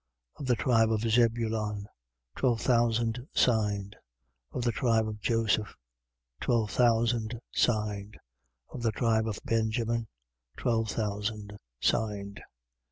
[0.37, 1.85] Of the tribe of Zabulon,
[2.35, 3.95] twelve thousand signed:
[4.51, 5.75] Of the tribe of Joseph,
[6.39, 8.17] twelve thousand signed:
[8.71, 10.07] Of the tribe of Benjamin,
[10.57, 12.41] twelve thousand signed.